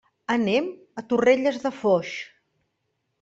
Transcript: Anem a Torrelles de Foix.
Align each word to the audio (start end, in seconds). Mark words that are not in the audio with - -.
Anem 0.35 0.69
a 1.01 1.03
Torrelles 1.11 1.59
de 1.65 1.73
Foix. 1.83 2.15